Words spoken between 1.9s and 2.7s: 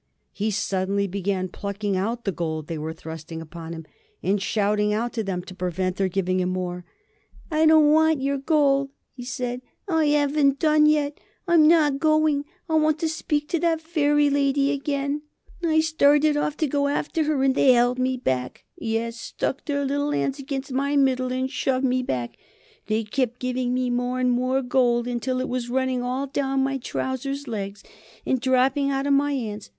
out the gold